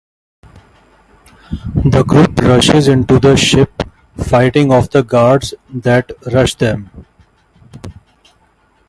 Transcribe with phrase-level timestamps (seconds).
[1.85, 3.83] The group rushes into the ship,
[4.17, 6.89] fighting off the guards that rush them.